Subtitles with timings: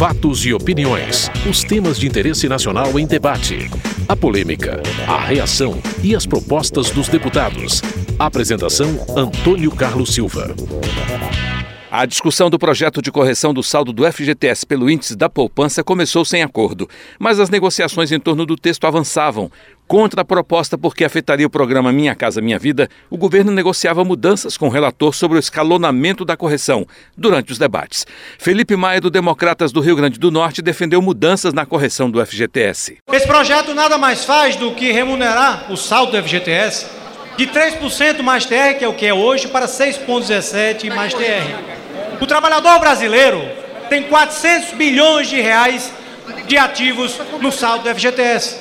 [0.00, 1.30] Fatos e opiniões.
[1.46, 3.68] Os temas de interesse nacional em debate.
[4.08, 7.82] A polêmica, a reação e as propostas dos deputados.
[8.18, 10.54] Apresentação: Antônio Carlos Silva.
[11.90, 16.24] A discussão do projeto de correção do saldo do FGTS pelo índice da poupança começou
[16.24, 16.88] sem acordo,
[17.18, 19.50] mas as negociações em torno do texto avançavam.
[19.90, 24.56] Contra a proposta porque afetaria o programa Minha Casa Minha Vida, o governo negociava mudanças
[24.56, 26.86] com o relator sobre o escalonamento da correção
[27.16, 28.06] durante os debates.
[28.38, 32.98] Felipe Maia, do Democratas do Rio Grande do Norte, defendeu mudanças na correção do FGTS.
[33.12, 36.86] Esse projeto nada mais faz do que remunerar o saldo do FGTS
[37.36, 42.20] de 3% mais TR, que é o que é hoje, para 6,17% mais TR.
[42.20, 43.42] O trabalhador brasileiro
[43.88, 45.92] tem 400 bilhões de reais
[46.46, 48.59] de ativos no saldo do FGTS.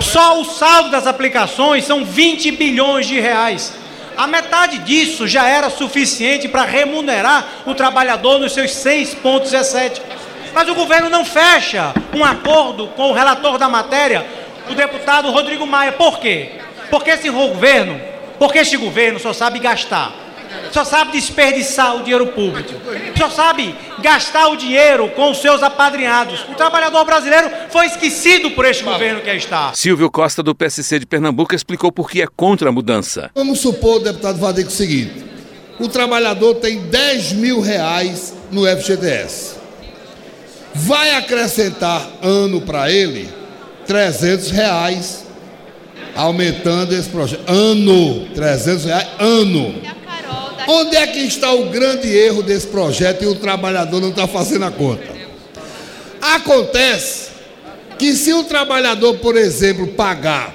[0.00, 3.72] Só o saldo das aplicações são 20 bilhões de reais.
[4.16, 10.00] A metade disso já era suficiente para remunerar o trabalhador nos seus 6,17.
[10.52, 14.26] Mas o governo não fecha um acordo com o relator da matéria,
[14.68, 15.92] o deputado Rodrigo Maia.
[15.92, 16.52] Por quê?
[16.90, 18.00] Porque esse governo,
[18.38, 20.12] porque este governo só sabe gastar
[20.72, 22.72] só sabe desperdiçar o dinheiro público,
[23.16, 26.44] só sabe gastar o dinheiro com os seus apadrinhados.
[26.48, 29.72] O trabalhador brasileiro foi esquecido por este governo que está.
[29.74, 33.30] Silvio Costa, do PSC de Pernambuco, explicou por que é contra a mudança.
[33.34, 35.24] Vamos supor, deputado Vadeco, o seguinte:
[35.78, 39.58] o trabalhador tem 10 mil reais no FGTS.
[40.74, 43.28] Vai acrescentar ano para ele
[43.86, 45.24] 300 reais,
[46.14, 47.42] aumentando esse projeto.
[47.50, 49.74] Ano, 300 reais, ano.
[50.72, 54.66] Onde é que está o grande erro desse projeto e o trabalhador não está fazendo
[54.66, 55.02] a conta?
[56.22, 57.30] Acontece
[57.98, 60.54] que se o trabalhador, por exemplo, pagar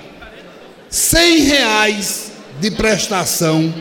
[0.90, 3.74] 100 reais de prestação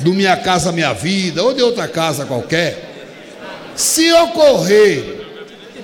[0.00, 3.12] do Minha Casa Minha Vida ou de outra casa qualquer,
[3.76, 5.26] se ocorrer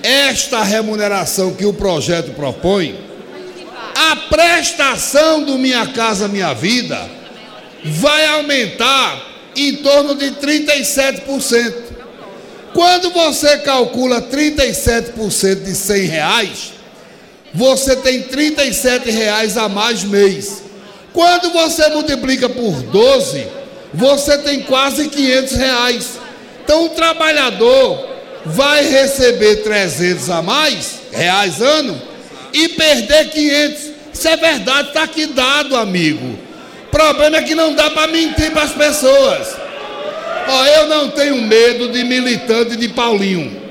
[0.01, 2.99] esta remuneração que o projeto propõe,
[3.95, 7.07] a prestação do Minha Casa Minha Vida
[7.85, 11.73] vai aumentar em torno de 37%.
[12.73, 16.73] Quando você calcula 37% de 100 reais,
[17.53, 20.63] você tem 37 reais a mais mês.
[21.11, 23.45] Quando você multiplica por 12,
[23.93, 26.19] você tem quase 500 reais.
[26.63, 28.07] Então o trabalhador
[28.45, 32.01] vai receber 300 a mais reais ano
[32.53, 33.91] e perder 500.
[34.13, 36.50] Isso é verdade, está aqui dado, amigo
[36.91, 39.57] problema é que não dá para mentir para as pessoas.
[40.47, 43.61] Ó, eu não tenho medo de militante de Paulinho.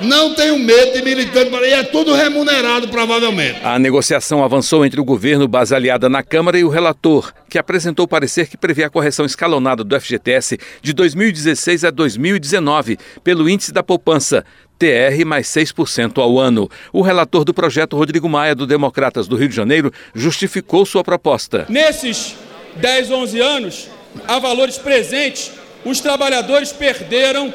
[0.00, 3.58] Não tenho medo de militante, e é tudo remunerado, provavelmente.
[3.64, 8.06] A negociação avançou entre o governo, base aliada na Câmara, e o relator, que apresentou
[8.06, 13.82] parecer que prevê a correção escalonada do FGTS de 2016 a 2019 pelo índice da
[13.82, 14.44] poupança,
[14.78, 16.70] TR mais 6% ao ano.
[16.92, 21.66] O relator do projeto, Rodrigo Maia, do Democratas do Rio de Janeiro, justificou sua proposta.
[21.68, 22.36] Nesses
[22.76, 23.88] 10, 11 anos,
[24.26, 25.52] a valores presentes,
[25.84, 27.52] os trabalhadores perderam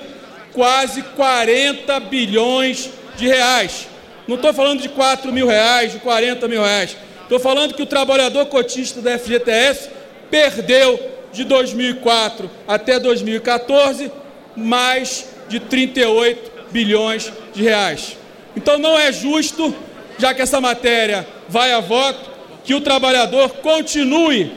[0.52, 3.88] quase 40 bilhões de reais.
[4.28, 6.96] Não estou falando de 4 mil reais, de 40 mil reais.
[7.24, 9.90] Estou falando que o trabalhador cotista da FGTS
[10.30, 11.00] perdeu
[11.32, 14.12] de 2004 até 2014
[14.56, 18.18] mais de 38 bilhões de reais.
[18.58, 19.74] Então não é justo,
[20.18, 22.32] já que essa matéria vai a voto,
[22.66, 24.52] que o trabalhador continue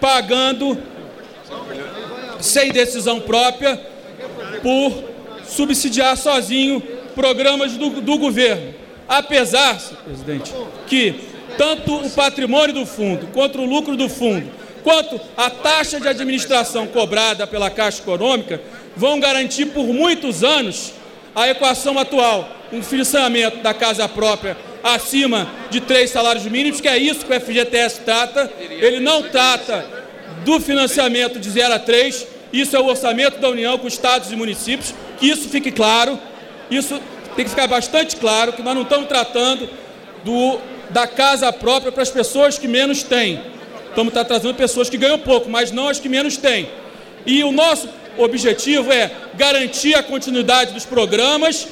[0.00, 0.78] pagando
[2.40, 3.78] sem decisão própria
[4.62, 5.04] por
[5.46, 6.80] subsidiar sozinho
[7.14, 8.74] programas do, do governo.
[9.06, 10.52] Apesar, presidente,
[10.86, 11.20] que
[11.58, 14.46] tanto o patrimônio do fundo, quanto o lucro do fundo,
[14.82, 18.62] quanto a taxa de administração cobrada pela Caixa Econômica
[18.96, 20.94] vão garantir por muitos anos
[21.34, 26.98] a equação atual, um financiamento da casa própria acima de três salários mínimos, que é
[26.98, 28.50] isso que o FGTS trata.
[28.58, 29.84] Ele não trata
[30.44, 34.36] do financiamento de 0 a 3, isso é o orçamento da União com estados e
[34.36, 36.18] municípios, que isso fique claro,
[36.70, 37.00] isso
[37.36, 39.68] tem que ficar bastante claro, que nós não estamos tratando
[40.24, 40.58] do,
[40.90, 43.40] da casa própria para as pessoas que menos têm.
[43.88, 46.68] Estamos trazendo pessoas que ganham pouco, mas não as que menos têm.
[47.26, 47.88] E o nosso
[48.22, 51.68] objetivo é garantir a continuidade dos programas,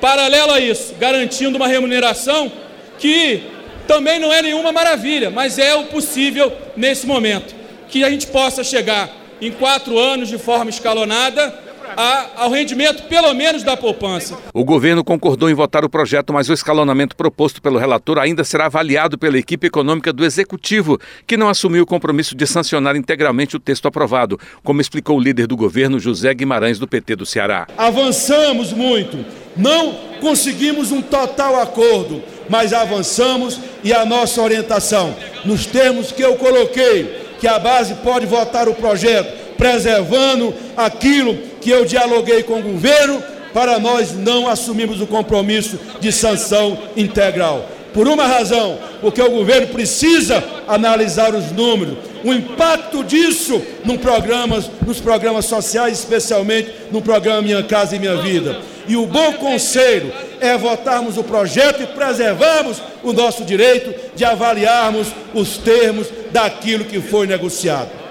[0.00, 2.50] paralelo a isso, garantindo uma remuneração
[2.98, 3.42] que
[3.86, 7.54] também não é nenhuma maravilha, mas é o possível nesse momento.
[7.88, 9.10] Que a gente possa chegar
[9.40, 14.38] em quatro anos de forma escalonada a, ao rendimento, pelo menos, da poupança.
[14.52, 18.66] O governo concordou em votar o projeto, mas o escalonamento proposto pelo relator ainda será
[18.66, 23.60] avaliado pela equipe econômica do Executivo, que não assumiu o compromisso de sancionar integralmente o
[23.60, 27.66] texto aprovado, como explicou o líder do governo, José Guimarães, do PT do Ceará.
[27.76, 29.24] Avançamos muito
[29.56, 35.14] Não conseguimos um total acordo, mas avançamos e a nossa orientação,
[35.44, 41.68] nos termos que eu coloquei, que a base pode votar o projeto, preservando aquilo que
[41.68, 43.22] eu dialoguei com o governo,
[43.52, 47.68] para nós não assumirmos o compromisso de sanção integral.
[47.92, 54.70] Por uma razão, porque o governo precisa analisar os números, o impacto disso no programas,
[54.86, 58.60] nos programas sociais, especialmente no programa Minha Casa e Minha Vida.
[58.86, 65.08] E o bom conselho é votarmos o projeto e preservarmos o nosso direito de avaliarmos
[65.34, 68.07] os termos daquilo que foi negociado.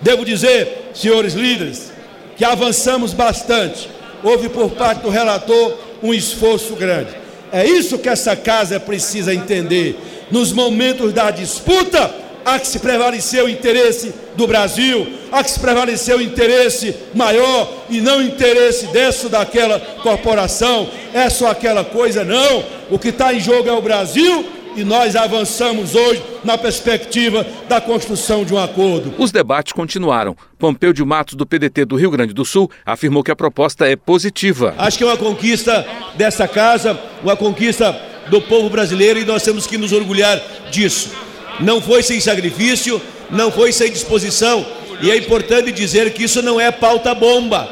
[0.00, 1.92] Devo dizer, senhores líderes,
[2.36, 3.88] que avançamos bastante.
[4.22, 7.10] Houve por parte do relator um esforço grande.
[7.52, 9.98] É isso que essa casa precisa entender.
[10.30, 12.14] Nos momentos da disputa,
[12.44, 17.70] há que se prevalecer o interesse do Brasil, há que se prevalecer o interesse maior
[17.90, 22.64] e não o interesse dessa daquela corporação, é só aquela coisa, não.
[22.90, 27.80] O que está em jogo é o Brasil e nós avançamos hoje na perspectiva da
[27.80, 29.12] construção de um acordo.
[29.18, 30.36] Os debates continuaram.
[30.58, 33.96] Pompeu de Matos, do PDT do Rio Grande do Sul, afirmou que a proposta é
[33.96, 34.74] positiva.
[34.78, 39.66] Acho que é uma conquista dessa casa, uma conquista do povo brasileiro e nós temos
[39.66, 40.40] que nos orgulhar
[40.70, 41.10] disso.
[41.58, 43.00] Não foi sem sacrifício,
[43.30, 44.64] não foi sem disposição.
[45.02, 47.68] E é importante dizer que isso não é pauta bomba.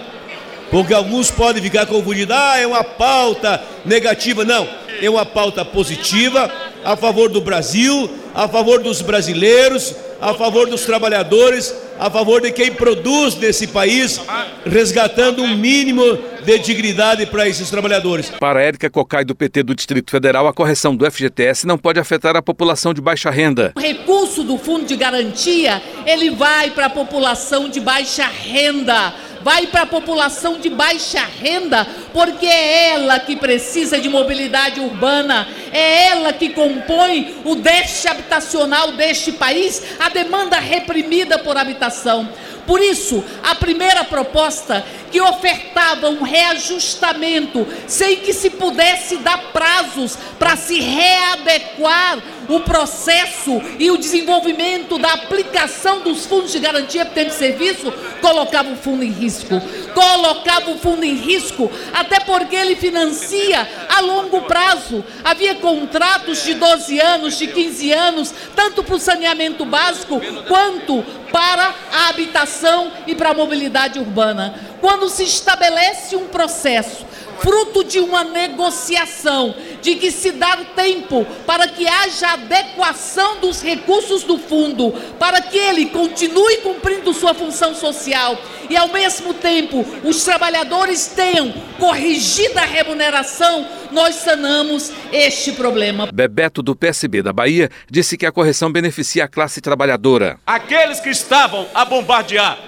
[0.71, 4.45] Porque alguns podem ficar confundidos, ah, é uma pauta negativa.
[4.45, 4.69] Não,
[5.01, 6.51] é uma pauta positiva
[6.89, 12.51] a favor do Brasil, a favor dos brasileiros, a favor dos trabalhadores, a favor de
[12.51, 14.19] quem produz nesse país,
[14.65, 16.03] resgatando um mínimo
[16.47, 18.31] de dignidade para esses trabalhadores.
[18.41, 22.35] Para Érica Cocai, do PT do Distrito Federal, a correção do FGTS não pode afetar
[22.35, 23.73] a população de baixa renda.
[23.77, 29.13] O recurso do Fundo de Garantia, ele vai para a população de baixa renda
[29.49, 35.49] vai para a população de baixa renda, porque é ela que precisa de mobilidade urbana,
[35.73, 42.29] é ela que compõe o déficit habitacional deste país, a demanda reprimida por habitação.
[42.67, 50.19] Por isso, a primeira proposta que ofertava um reajustamento sem que se pudesse dar prazos
[50.39, 52.19] para se readequar
[52.49, 57.93] o processo e o desenvolvimento da aplicação dos fundos de garantia por tempo de serviço,
[58.21, 59.61] colocava o fundo em risco.
[59.95, 65.05] Colocava o fundo em risco, até porque ele financia a longo prazo.
[65.23, 71.75] Havia contratos de 12 anos, de 15 anos, tanto para o saneamento básico quanto para
[71.93, 74.55] a habitação e para a mobilidade urbana.
[74.81, 77.07] Quando se estabelece um processo
[77.39, 84.25] fruto de uma negociação, de que se dá tempo para que haja adequação dos recursos
[84.25, 88.37] do fundo, para que ele continue cumprindo sua função social
[88.69, 96.09] e, ao mesmo tempo, os trabalhadores tenham corrigida a remuneração, nós sanamos este problema.
[96.13, 100.39] Bebeto, do PSB da Bahia, disse que a correção beneficia a classe trabalhadora.
[100.47, 102.59] Aqueles que estavam a bombardear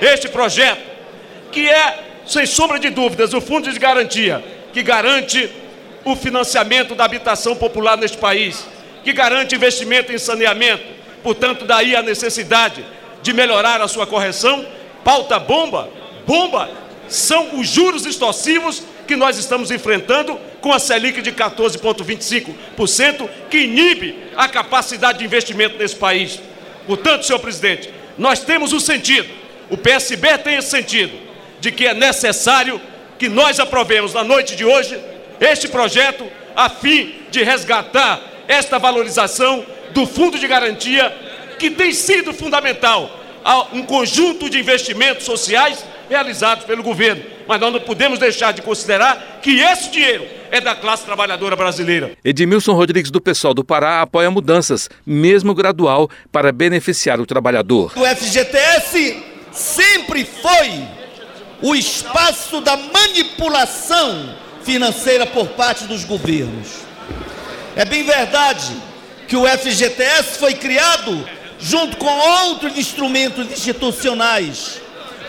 [0.00, 0.82] este projeto,
[1.50, 5.50] que é, sem sombra de dúvidas, o Fundo de Garantia, que garante
[6.04, 8.66] o financiamento da habitação popular neste país,
[9.02, 10.84] que garante investimento em saneamento,
[11.22, 12.84] portanto, daí a necessidade
[13.22, 14.64] de melhorar a sua correção.
[15.02, 15.88] Pauta bomba,
[16.26, 16.68] bomba,
[17.08, 24.18] são os juros extorsivos que nós estamos enfrentando com a Selic de 14,25%, que inibe
[24.36, 26.40] a capacidade de investimento nesse país.
[26.86, 29.28] Portanto, senhor presidente, nós temos o sentido,
[29.70, 31.12] o PSB tem esse sentido,
[31.60, 32.80] de que é necessário
[33.18, 34.98] que nós aprovemos na noite de hoje
[35.40, 41.14] este projeto a fim de resgatar esta valorização do fundo de garantia
[41.58, 43.10] que tem sido fundamental
[43.44, 47.35] a um conjunto de investimentos sociais realizados pelo governo.
[47.46, 52.16] Mas nós não podemos deixar de considerar que esse dinheiro é da classe trabalhadora brasileira.
[52.24, 57.92] Edmilson Rodrigues, do Pessoal do Pará, apoia mudanças, mesmo gradual, para beneficiar o trabalhador.
[57.96, 59.22] O FGTS
[59.52, 60.82] sempre foi
[61.62, 66.86] o espaço da manipulação financeira por parte dos governos.
[67.76, 68.76] É bem verdade
[69.28, 71.26] que o FGTS foi criado
[71.58, 74.80] junto com outros instrumentos institucionais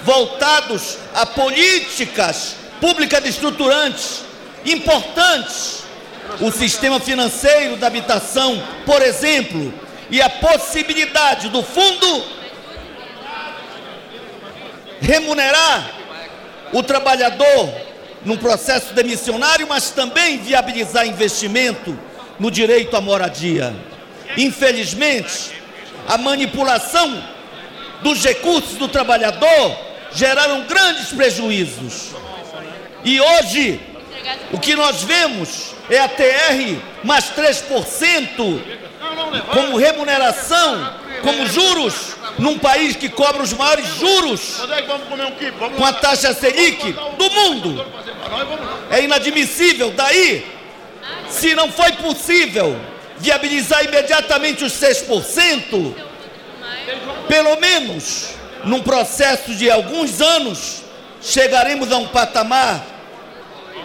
[0.08, 4.22] voltados a políticas públicas estruturantes
[4.66, 5.84] importantes.
[6.40, 9.74] O sistema financeiro da habitação, por exemplo,
[10.10, 12.24] e a possibilidade do fundo
[15.02, 15.92] remunerar
[16.72, 17.70] o trabalhador
[18.24, 22.00] num processo demissionário, mas também viabilizar investimento
[22.40, 23.76] no direito à moradia.
[24.38, 25.52] Infelizmente,
[26.08, 27.22] a manipulação
[28.02, 32.12] dos recursos do trabalhador geraram grandes prejuízos.
[33.04, 33.80] E hoje
[34.52, 38.62] O que nós vemos é a TR mais 3%
[39.52, 44.62] como remuneração, como juros, num país que cobra os maiores juros
[45.76, 47.86] com a taxa Selic do mundo.
[48.90, 49.92] É inadmissível.
[49.92, 50.46] Daí,
[51.30, 52.80] se não foi possível
[53.18, 55.94] viabilizar imediatamente os 6%,
[57.28, 58.37] pelo menos
[58.68, 60.84] num processo de alguns anos,
[61.22, 62.86] chegaremos a um patamar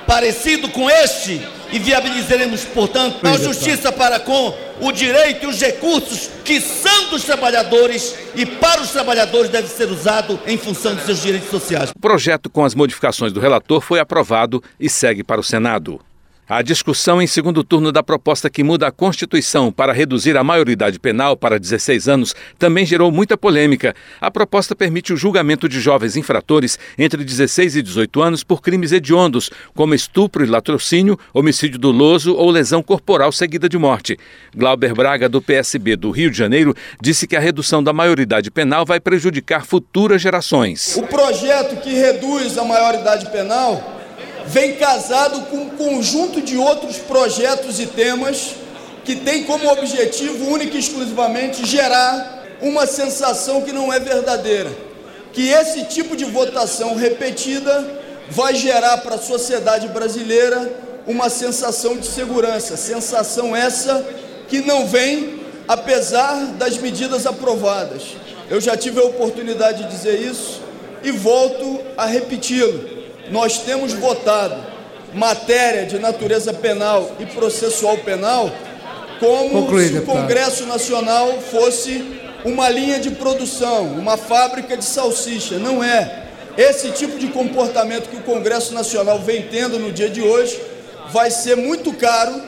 [0.07, 6.29] parecido com este e viabilizaremos, portanto, a justiça para com o direito e os recursos
[6.45, 11.23] que são dos trabalhadores e para os trabalhadores deve ser usado em função dos seus
[11.23, 11.91] direitos sociais.
[11.91, 16.01] O projeto com as modificações do relator foi aprovado e segue para o Senado.
[16.55, 20.99] A discussão em segundo turno da proposta que muda a Constituição para reduzir a maioridade
[20.99, 23.95] penal para 16 anos também gerou muita polêmica.
[24.21, 28.93] A proposta permite o julgamento de jovens infratores entre 16 e 18 anos por crimes
[28.93, 34.19] hediondos, como estupro e latrocínio, homicídio doloso ou lesão corporal seguida de morte.
[34.55, 38.85] Glauber Braga, do PSB do Rio de Janeiro, disse que a redução da maioridade penal
[38.85, 40.99] vai prejudicar futuras gerações.
[40.99, 43.92] O projeto que reduz a maioridade penal
[44.53, 48.55] vem casado com um conjunto de outros projetos e temas
[49.03, 54.71] que tem como objetivo único e exclusivamente gerar uma sensação que não é verdadeira.
[55.33, 60.71] Que esse tipo de votação repetida vai gerar para a sociedade brasileira
[61.07, 64.07] uma sensação de segurança, sensação essa
[64.49, 68.03] que não vem apesar das medidas aprovadas.
[68.51, 70.61] Eu já tive a oportunidade de dizer isso
[71.03, 73.02] e volto a repeti-lo
[73.33, 74.55] nós temos votado
[75.15, 78.53] matéria de natureza penal e processual penal
[79.19, 85.59] como Concluído, se o Congresso Nacional fosse uma linha de produção, uma fábrica de salsicha.
[85.59, 86.25] Não é.
[86.59, 90.61] Esse tipo de comportamento que o Congresso Nacional vem tendo no dia de hoje
[91.11, 92.43] vai ser muito caro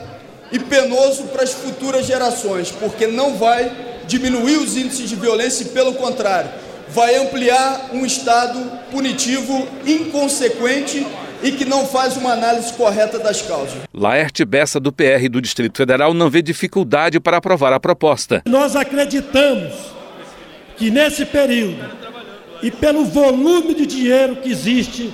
[0.51, 3.71] e penoso para as futuras gerações, porque não vai
[4.05, 6.49] diminuir os índices de violência e, pelo contrário,
[6.95, 8.57] vai ampliar um Estado
[8.89, 11.05] punitivo inconsequente
[11.43, 13.81] e que não faz uma análise correta das causas.
[13.93, 18.41] Laerte Bessa, do PR do Distrito Federal, não vê dificuldade para aprovar a proposta.
[18.45, 19.73] Nós acreditamos
[20.77, 21.83] que nesse período,
[22.63, 25.13] e pelo volume de dinheiro que existe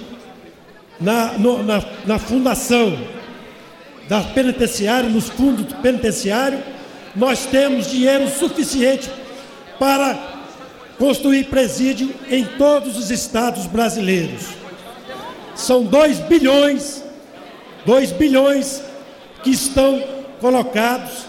[1.00, 2.96] na, no, na, na fundação
[4.08, 6.60] da penitenciária, nos fundos do penitenciário,
[7.16, 9.10] nós temos dinheiro suficiente
[9.80, 10.41] para
[10.98, 14.50] construir presídio em todos os estados brasileiros.
[15.56, 17.04] São 2 bilhões,
[17.86, 18.84] 2 bilhões
[19.44, 20.04] que estão
[20.40, 21.26] colocados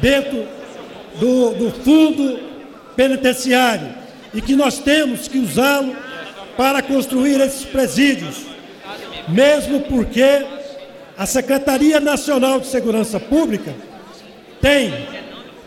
[0.00, 0.46] dentro
[1.18, 2.40] do, do fundo
[2.96, 3.88] penitenciário
[4.34, 5.94] e que nós temos que usá-lo
[6.56, 8.42] para construir esses presídios,
[9.28, 10.44] mesmo porque
[11.16, 13.74] a Secretaria Nacional de Segurança Pública
[14.60, 14.92] tem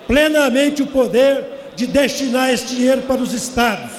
[0.07, 3.91] plenamente o poder de destinar esse dinheiro para os estados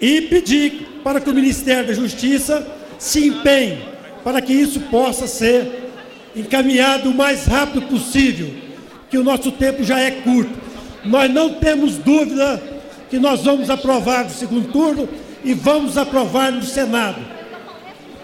[0.00, 2.66] e pedir para que o Ministério da Justiça
[2.98, 3.90] se empenhe
[4.22, 5.90] para que isso possa ser
[6.34, 8.50] encaminhado o mais rápido possível,
[9.08, 10.52] que o nosso tempo já é curto.
[11.04, 12.62] Nós não temos dúvida
[13.08, 15.08] que nós vamos aprovar no segundo turno
[15.42, 17.20] e vamos aprovar no Senado,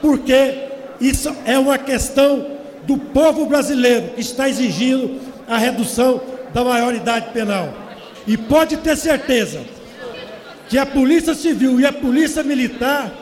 [0.00, 0.54] porque
[1.00, 2.56] isso é uma questão
[2.86, 5.18] do povo brasileiro que está exigindo
[5.48, 6.20] a redução
[6.52, 7.85] da maioridade penal.
[8.26, 9.60] E pode ter certeza
[10.68, 13.12] que a Polícia Civil e a Polícia Militar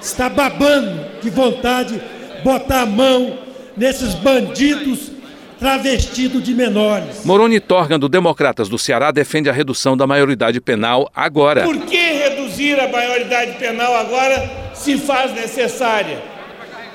[0.00, 3.38] está babando de vontade de botar a mão
[3.76, 5.10] nesses bandidos
[5.58, 7.24] travestidos de menores.
[7.24, 11.64] Moroni Torgan, do Democratas do Ceará, defende a redução da maioridade penal agora.
[11.64, 16.18] Por que reduzir a maioridade penal agora se faz necessária?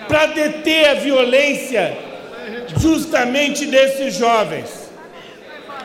[0.07, 1.95] Para deter a violência
[2.77, 4.89] justamente desses jovens.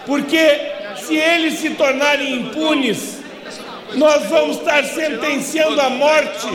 [0.07, 3.21] Porque se eles se tornarem impunes,
[3.95, 6.47] nós vamos estar sentenciando à morte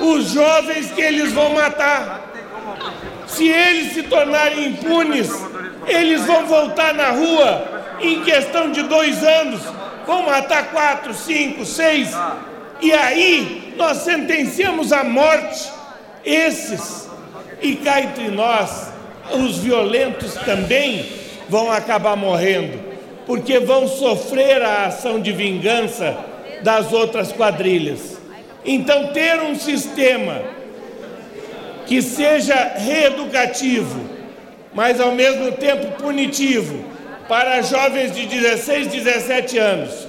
[0.00, 2.30] os jovens que eles vão matar.
[3.26, 5.30] Se eles se tornarem impunes,
[5.86, 9.62] eles vão voltar na rua em questão de dois anos,
[10.06, 12.10] vão matar quatro, cinco, seis,
[12.80, 15.70] e aí nós sentenciamos à morte
[16.24, 17.08] esses.
[17.62, 18.92] E cá entre nós,
[19.32, 21.08] os violentos também
[21.48, 22.91] vão acabar morrendo
[23.26, 26.16] porque vão sofrer a ação de vingança
[26.62, 28.18] das outras quadrilhas.
[28.64, 30.42] Então, ter um sistema
[31.86, 34.00] que seja reeducativo,
[34.72, 36.84] mas ao mesmo tempo punitivo,
[37.28, 40.06] para jovens de 16, 17 anos,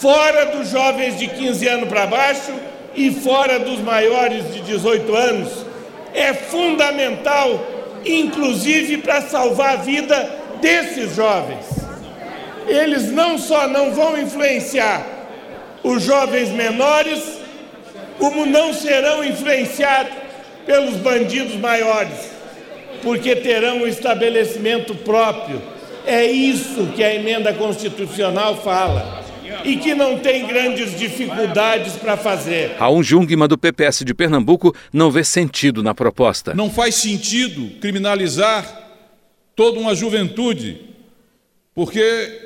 [0.00, 2.52] fora dos jovens de 15 anos para baixo
[2.94, 5.66] e fora dos maiores de 18 anos,
[6.14, 7.64] é fundamental,
[8.04, 11.75] inclusive para salvar a vida desses jovens.
[12.66, 15.06] Eles não só não vão influenciar
[15.82, 17.22] os jovens menores,
[18.18, 20.12] como não serão influenciados
[20.64, 22.30] pelos bandidos maiores,
[23.02, 25.62] porque terão um estabelecimento próprio.
[26.04, 29.24] É isso que a emenda constitucional fala
[29.64, 32.76] e que não tem grandes dificuldades para fazer.
[32.78, 36.54] Raul Jungmann, do PPS de Pernambuco, não vê sentido na proposta.
[36.54, 38.84] Não faz sentido criminalizar
[39.54, 40.80] toda uma juventude,
[41.74, 42.45] porque,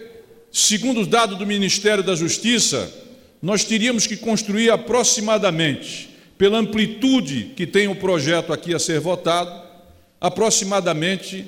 [0.52, 2.92] segundo os dados do Ministério da Justiça,
[3.40, 9.62] nós teríamos que construir aproximadamente, pela amplitude que tem o projeto aqui a ser votado,
[10.20, 11.46] aproximadamente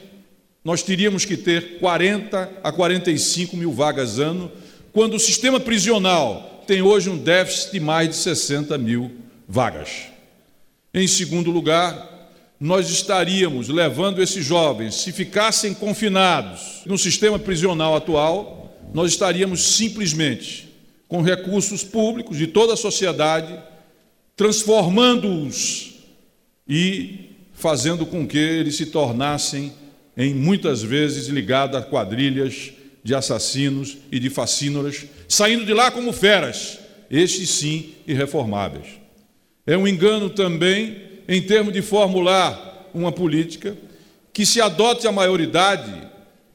[0.64, 4.50] nós teríamos que ter 40 a 45 mil vagas ano
[4.92, 9.10] quando o sistema prisional tem hoje um déficit de mais de 60 mil
[9.48, 9.90] vagas.
[10.94, 12.30] Em segundo lugar,
[12.60, 18.61] nós estaríamos levando esses jovens, se ficassem confinados no sistema prisional atual,
[18.94, 20.68] nós estaríamos simplesmente
[21.08, 23.58] com recursos públicos de toda a sociedade,
[24.36, 25.94] transformando-os
[26.68, 29.72] e fazendo com que eles se tornassem,
[30.16, 32.72] em muitas vezes, ligados a quadrilhas
[33.04, 36.78] de assassinos e de facínoras, saindo de lá como feras,
[37.10, 38.86] estes sim irreformáveis.
[39.66, 43.76] É um engano também em termos de formular uma política
[44.32, 45.92] que se adote a maioridade,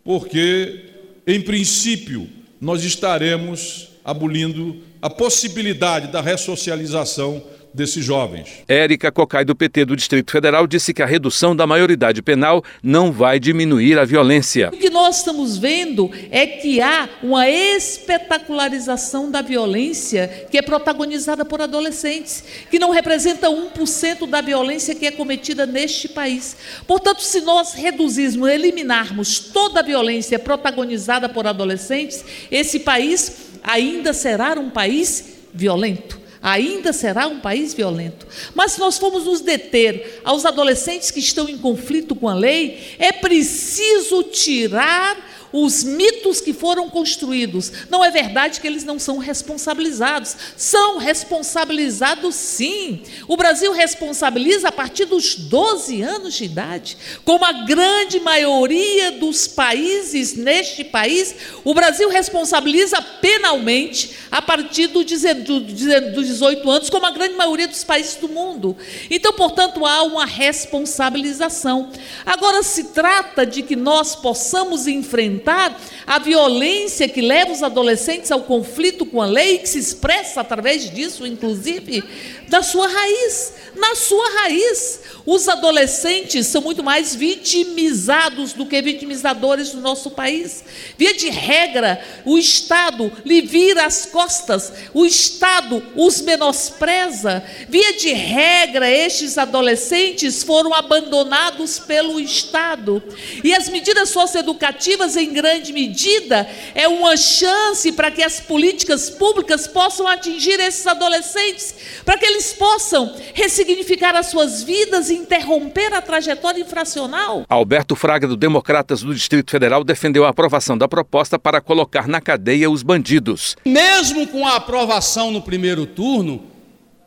[0.03, 0.86] porque,
[1.27, 2.29] em princípio,
[2.59, 7.43] nós estaremos abolindo a possibilidade da ressocialização
[7.77, 8.63] desses jovens.
[8.67, 13.11] Érica Cocai, do PT do Distrito Federal, disse que a redução da maioridade penal não
[13.11, 14.69] vai diminuir a violência.
[14.73, 21.45] O que nós estamos vendo é que há uma espetacularização da violência que é protagonizada
[21.45, 26.57] por adolescentes, que não representa 1% da violência que é cometida neste país.
[26.87, 33.31] Portanto, se nós reduzirmos, eliminarmos toda a violência protagonizada por adolescentes, esse país
[33.63, 38.27] ainda será um país violento ainda será um país violento.
[38.53, 42.95] Mas se nós formos nos deter aos adolescentes que estão em conflito com a lei,
[42.99, 45.17] é preciso tirar
[45.51, 47.71] os mitos que foram construídos.
[47.89, 50.35] Não é verdade que eles não são responsabilizados.
[50.55, 53.01] São responsabilizados sim.
[53.27, 56.97] O Brasil responsabiliza a partir dos 12 anos de idade.
[57.23, 65.05] Como a grande maioria dos países neste país, o Brasil responsabiliza penalmente a partir dos
[65.05, 68.75] 18 anos, como a grande maioria dos países do mundo.
[69.09, 71.89] Então, portanto, há uma responsabilização.
[72.25, 78.31] Agora, se trata de que nós possamos enfrentar enfrentar a violência que leva os adolescentes
[78.31, 82.03] ao conflito com a lei, que se expressa através disso, inclusive,
[82.47, 85.01] da sua raiz, na sua raiz.
[85.25, 90.63] Os adolescentes são muito mais vitimizados do que vitimizadores no nosso país.
[90.97, 97.43] Via de regra, o Estado lhe vira as costas, o Estado os menospreza.
[97.67, 103.03] Via de regra, estes adolescentes foram abandonados pelo Estado.
[103.43, 109.67] E as medidas socioeducativas, em grande medida, é uma chance para que as políticas públicas
[109.67, 116.01] possam atingir esses adolescentes, para que eles possam ressignificar as suas vidas e interromper a
[116.01, 117.45] trajetória infracional?
[117.49, 122.21] Alberto Fraga, do Democratas do Distrito Federal, defendeu a aprovação da proposta para colocar na
[122.21, 123.55] cadeia os bandidos.
[123.65, 126.43] Mesmo com a aprovação no primeiro turno,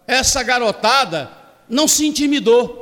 [0.07, 1.31] essa garotada
[1.69, 2.81] não se intimidou.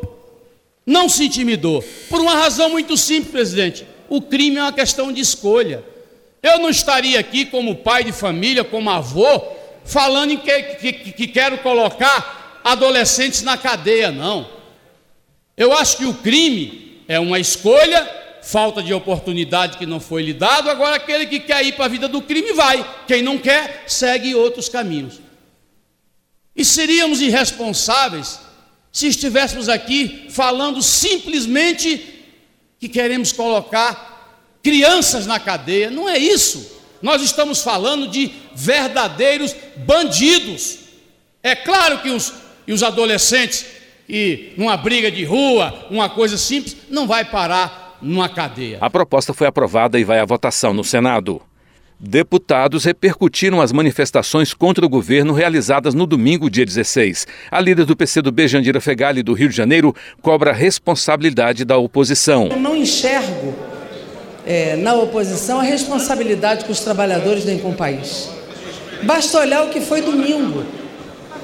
[0.86, 1.84] Não se intimidou.
[2.08, 3.86] Por uma razão muito simples, presidente.
[4.08, 5.84] O crime é uma questão de escolha.
[6.42, 9.42] Eu não estaria aqui como pai de família, como avô,
[9.84, 14.48] falando que, que, que quero colocar adolescentes na cadeia, não.
[15.56, 18.08] Eu acho que o crime é uma escolha,
[18.42, 21.88] falta de oportunidade que não foi lhe dado, agora aquele que quer ir para a
[21.88, 25.20] vida do crime vai, quem não quer, segue outros caminhos.
[26.54, 28.40] E seríamos irresponsáveis
[28.92, 32.17] se estivéssemos aqui falando simplesmente
[32.78, 35.90] que queremos colocar crianças na cadeia.
[35.90, 36.78] Não é isso.
[37.00, 40.78] Nós estamos falando de verdadeiros bandidos.
[41.42, 42.32] É claro que os,
[42.68, 43.64] os adolescentes
[44.08, 48.78] e numa briga de rua, uma coisa simples, não vai parar numa cadeia.
[48.80, 51.42] A proposta foi aprovada e vai à votação no Senado.
[52.00, 57.26] Deputados repercutiram as manifestações contra o governo realizadas no domingo, dia 16.
[57.50, 62.46] A líder do PCdoB, Jandira Fegali, do Rio de Janeiro, cobra responsabilidade da oposição.
[62.46, 63.52] Eu não enxergo
[64.46, 68.30] é, na oposição a responsabilidade com os trabalhadores nem com o país.
[69.02, 70.64] Basta olhar o que foi domingo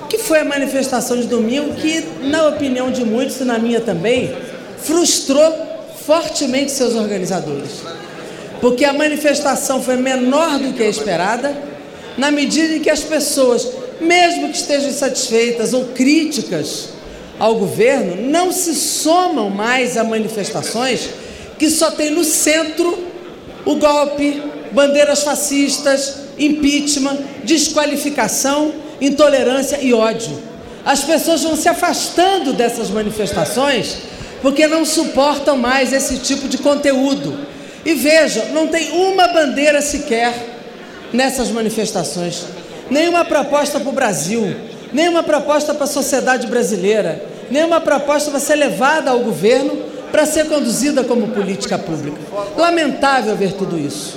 [0.08, 4.34] que foi a manifestação de domingo que, na opinião de muitos e na minha também,
[4.78, 5.52] frustrou
[6.06, 7.82] fortemente seus organizadores.
[8.60, 11.56] Porque a manifestação foi menor do que a esperada,
[12.16, 13.68] na medida em que as pessoas,
[14.00, 16.90] mesmo que estejam insatisfeitas ou críticas
[17.38, 21.10] ao governo, não se somam mais a manifestações
[21.58, 22.98] que só tem no centro
[23.64, 30.38] o golpe, bandeiras fascistas, impeachment, desqualificação, intolerância e ódio.
[30.84, 33.98] As pessoas vão se afastando dessas manifestações
[34.42, 37.53] porque não suportam mais esse tipo de conteúdo.
[37.84, 40.32] E vejam, não tem uma bandeira sequer
[41.12, 42.44] nessas manifestações,
[42.90, 44.56] nenhuma proposta para o Brasil,
[44.92, 50.46] nenhuma proposta para a sociedade brasileira, nenhuma proposta para ser levada ao governo para ser
[50.46, 52.16] conduzida como política pública.
[52.56, 54.16] Lamentável ver tudo isso.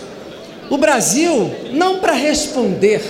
[0.69, 3.01] O Brasil, não para responder,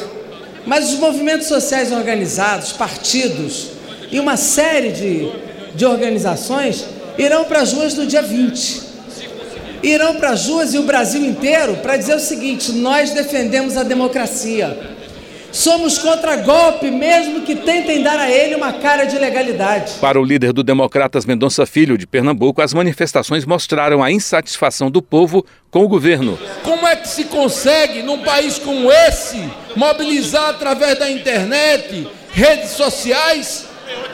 [0.66, 3.72] mas os movimentos sociais organizados, partidos
[4.10, 5.30] e uma série de,
[5.76, 6.86] de organizações
[7.18, 8.87] irão para as ruas no dia 20.
[9.84, 13.84] Irão para as ruas e o Brasil inteiro para dizer o seguinte: nós defendemos a
[13.84, 14.96] democracia.
[15.52, 19.94] Somos contra golpe, mesmo que tentem dar a ele uma cara de legalidade.
[20.00, 25.02] Para o líder do Democratas Mendonça Filho, de Pernambuco, as manifestações mostraram a insatisfação do
[25.02, 26.38] povo com o governo.
[26.64, 29.42] Como é que se consegue, num país como esse,
[29.76, 33.66] mobilizar através da internet, redes sociais,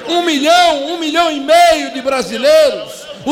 [0.07, 3.07] um milhão, um milhão e meio de brasileiros?
[3.25, 3.31] O,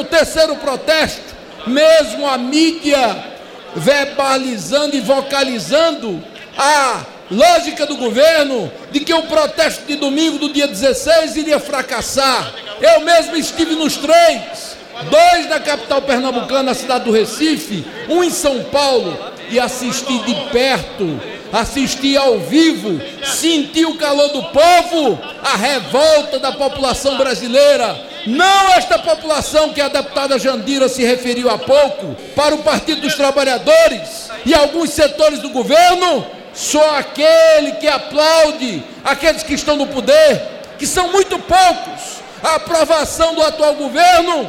[0.00, 1.34] o terceiro protesto,
[1.66, 3.32] mesmo a mídia
[3.74, 6.22] verbalizando e vocalizando
[6.56, 12.52] a lógica do governo de que o protesto de domingo do dia 16 iria fracassar.
[12.80, 14.76] Eu mesmo estive nos três,
[15.10, 20.34] dois na capital pernambucana, na cidade do Recife, um em São Paulo, e assisti de
[20.50, 21.20] perto,
[21.52, 28.11] assisti ao vivo, senti o calor do povo, a revolta da população brasileira.
[28.26, 33.14] Não esta população que a deputada Jandira se referiu há pouco, para o Partido dos
[33.14, 40.40] Trabalhadores e alguns setores do governo, só aquele que aplaude aqueles que estão no poder,
[40.78, 42.22] que são muito poucos.
[42.42, 44.48] A aprovação do atual governo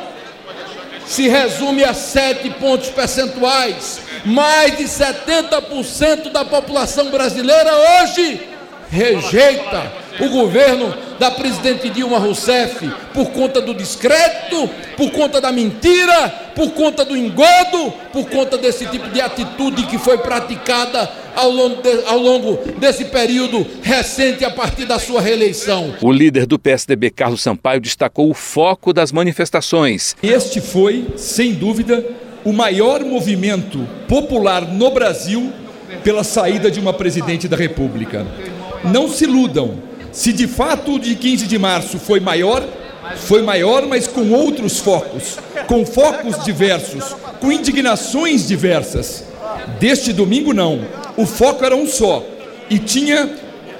[1.06, 4.02] se resume a sete pontos percentuais.
[4.26, 8.50] Mais de 70% da população brasileira hoje
[8.90, 16.30] rejeita o governo da presidente Dilma Rousseff por conta do discreto, por conta da mentira,
[16.56, 21.82] por conta do engodo, por conta desse tipo de atitude que foi praticada ao longo,
[21.82, 25.96] de, ao longo desse período recente a partir da sua reeleição.
[26.02, 30.16] O líder do PSDB, Carlos Sampaio, destacou o foco das manifestações.
[30.22, 32.06] Este foi, sem dúvida,
[32.44, 35.52] o maior movimento popular no Brasil
[36.04, 38.26] pela saída de uma presidente da República.
[38.84, 39.93] Não se iludam.
[40.14, 42.64] Se de fato o de 15 de março foi maior,
[43.16, 49.24] foi maior, mas com outros focos, com focos diversos, com indignações diversas.
[49.80, 50.82] Deste domingo, não.
[51.18, 52.24] O foco era um só.
[52.70, 53.28] E tinha,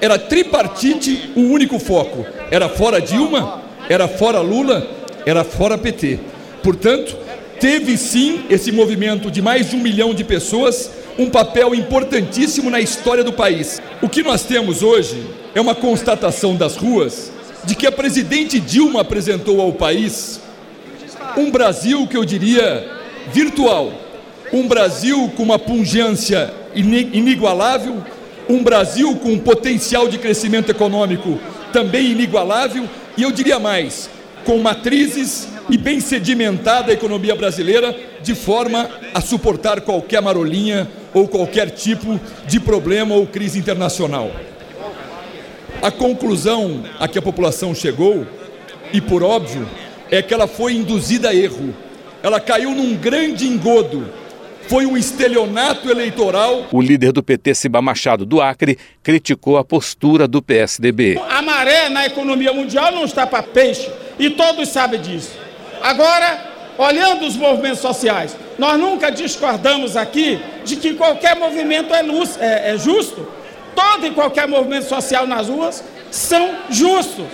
[0.00, 2.26] era tripartite, um único foco.
[2.50, 4.90] Era fora Dilma, era fora Lula,
[5.24, 6.18] era fora PT.
[6.64, 7.16] Portanto,
[7.60, 12.80] teve sim esse movimento de mais de um milhão de pessoas um papel importantíssimo na
[12.80, 13.80] história do país.
[14.02, 17.30] O que nós temos hoje é uma constatação das ruas
[17.64, 20.40] de que a presidente Dilma apresentou ao país
[21.36, 22.90] um Brasil que eu diria
[23.32, 23.92] virtual,
[24.52, 28.02] um Brasil com uma pungência inigualável,
[28.48, 31.38] um Brasil com um potencial de crescimento econômico
[31.72, 34.10] também inigualável, e eu diria mais,
[34.44, 41.26] com matrizes e bem sedimentada a economia brasileira, de forma a suportar qualquer marolinha ou
[41.26, 44.30] qualquer tipo de problema ou crise internacional.
[45.84, 48.26] A conclusão a que a população chegou,
[48.90, 49.68] e por óbvio,
[50.10, 51.74] é que ela foi induzida a erro.
[52.22, 54.10] Ela caiu num grande engodo.
[54.66, 56.64] Foi um estelionato eleitoral.
[56.72, 61.20] O líder do PT, Simba Machado do Acre, criticou a postura do PSDB.
[61.28, 63.86] A maré na economia mundial não está para peixe,
[64.18, 65.32] e todos sabem disso.
[65.82, 66.46] Agora,
[66.78, 72.70] olhando os movimentos sociais, nós nunca discordamos aqui de que qualquer movimento é, luz, é,
[72.70, 73.43] é justo.
[73.74, 77.26] Todo e qualquer movimento social nas ruas são justos,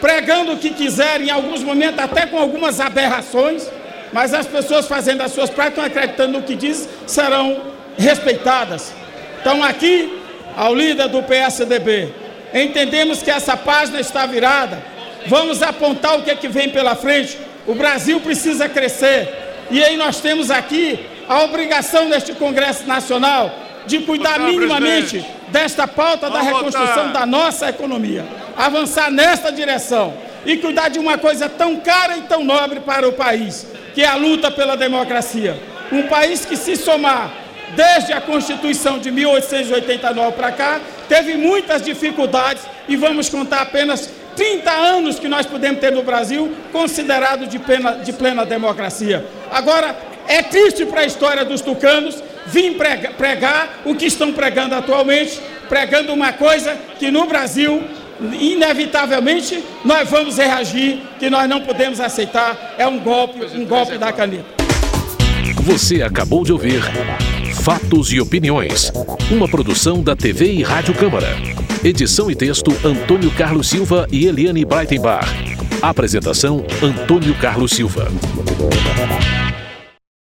[0.00, 3.70] pregando o que quiserem, em alguns momentos até com algumas aberrações,
[4.12, 7.62] mas as pessoas fazendo as suas práticas, acreditando no que diz, serão
[7.96, 8.92] respeitadas.
[9.40, 10.20] Então aqui,
[10.56, 12.12] ao líder do PSDB,
[12.52, 14.82] entendemos que essa página está virada,
[15.26, 19.28] vamos apontar o que, é que vem pela frente, o Brasil precisa crescer,
[19.70, 23.50] e aí nós temos aqui a obrigação deste Congresso Nacional
[23.86, 28.24] de cuidar minimamente desta pauta da reconstrução da nossa economia.
[28.56, 30.14] avançar nesta direção
[30.44, 34.06] e cuidar de uma coisa tão cara e tão nobre para o país, que é
[34.06, 35.58] a luta pela democracia.
[35.90, 37.30] Um país que se somar
[37.74, 44.70] desde a Constituição de 1889 para cá, teve muitas dificuldades e vamos contar apenas 30
[44.70, 49.24] anos que nós podemos ter no Brasil, considerado de plena, de plena democracia.
[49.50, 54.74] Agora, é triste para a história dos tucanos vir pregar, pregar o que estão pregando
[54.74, 57.82] atualmente, pregando uma coisa que no Brasil,
[58.40, 64.12] inevitavelmente, nós vamos reagir, que nós não podemos aceitar, é um golpe, um golpe da
[64.12, 64.62] caneta.
[65.62, 66.82] Você acabou de ouvir
[67.62, 68.92] Fatos e Opiniões,
[69.30, 71.28] uma produção da TV e Rádio Câmara.
[71.84, 75.28] Edição e texto Antônio Carlos Silva e Eliane Breitenbach.
[75.80, 78.08] Apresentação Antônio Carlos Silva.